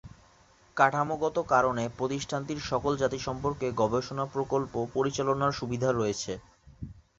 কাঠামোগত 0.77 1.37
কারণে 1.49 1.83
প্রতিষ্ঠানটির 1.97 2.59
সকল 2.71 2.93
জাতি 2.97 3.19
সম্পর্কে 3.19 3.67
গবেষণা 3.81 4.25
প্রকল্প 4.33 4.73
পরিচালনার 4.95 5.57
সুবিধা 5.59 5.89
রয়েছে। 5.91 6.33